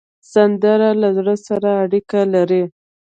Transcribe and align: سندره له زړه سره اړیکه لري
سندره 0.31 0.89
له 1.01 1.09
زړه 1.17 1.35
سره 1.47 1.69
اړیکه 1.83 2.19
لري 2.33 2.63